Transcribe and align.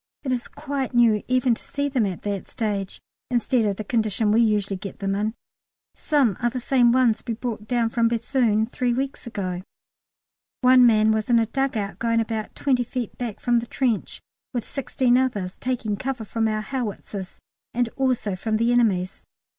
It 0.23 0.31
is 0.31 0.47
quite 0.47 0.95
new 0.95 1.21
even 1.27 1.53
to 1.53 1.63
see 1.63 1.87
them 1.87 2.07
at 2.07 2.23
that 2.23 2.47
stage, 2.47 2.99
instead 3.29 3.65
of 3.67 3.75
the 3.77 3.83
condition 3.83 4.31
we 4.31 4.41
usually 4.41 4.75
get 4.75 4.97
them 4.97 5.13
in. 5.13 5.35
Some 5.93 6.37
are 6.41 6.49
the 6.49 6.59
same 6.59 6.91
ones 6.91 7.21
we 7.27 7.35
brought 7.35 7.67
down 7.67 7.91
from 7.91 8.09
Béthune 8.09 8.67
three 8.67 8.95
weeks 8.95 9.27
ago. 9.27 9.61
One 10.61 10.87
man 10.87 11.11
was 11.11 11.29
in 11.29 11.37
a 11.37 11.45
dug 11.45 11.77
out 11.77 11.99
going 11.99 12.19
about 12.19 12.55
twenty 12.55 12.83
feet 12.83 13.15
back 13.19 13.39
from 13.39 13.59
the 13.59 13.67
trench, 13.67 14.19
with 14.55 14.67
sixteen 14.67 15.19
others, 15.19 15.55
taking 15.59 15.95
cover 15.97 16.25
from 16.25 16.47
our 16.47 16.61
howitzers 16.61 17.37
and 17.71 17.87
also 17.89 18.35
from 18.35 18.57
the 18.57 18.71
enemy's. 18.71 19.23